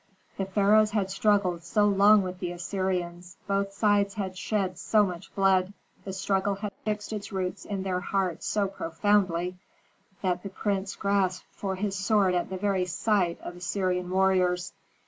The 0.35 0.45
pharaohs 0.47 0.89
had 0.89 1.11
struggled 1.11 1.61
so 1.63 1.85
long 1.85 2.23
with 2.23 2.39
the 2.39 2.53
Assyrians, 2.53 3.37
both 3.45 3.71
sides 3.71 4.15
had 4.15 4.35
shed 4.35 4.79
so 4.79 5.05
much 5.05 5.31
blood, 5.35 5.73
the 6.05 6.11
struggle 6.11 6.55
had 6.55 6.73
fixed 6.83 7.13
its 7.13 7.31
roots 7.31 7.65
in 7.65 7.83
their 7.83 7.99
hearts 7.99 8.47
so 8.47 8.67
profoundly, 8.67 9.59
that 10.23 10.41
the 10.41 10.49
prince 10.49 10.95
grasped 10.95 11.45
for 11.51 11.75
his 11.75 11.95
sword 11.95 12.33
at 12.33 12.49
the 12.49 12.57
very 12.57 12.85
sight 12.87 13.39
of 13.41 13.57
Assyrian 13.57 14.09
warriors. 14.09 14.73